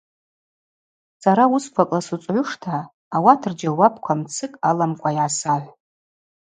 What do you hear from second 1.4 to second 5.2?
уысквакӏла суцӏгӏуштӏта ауат рджьауапква мцыкӏ аламкӏва